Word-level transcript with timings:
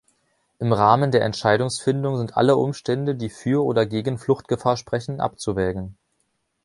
Im 0.57 0.73
Rahmen 0.73 1.11
der 1.11 1.21
Entscheidungsfindung 1.21 2.17
sind 2.17 2.35
alle 2.35 2.55
Umstände, 2.55 3.13
die 3.13 3.29
für 3.29 3.63
oder 3.63 3.85
gegen 3.85 4.17
Fluchtgefahr 4.17 4.75
sprechen, 4.75 5.21
abzuwägen. 5.21 5.95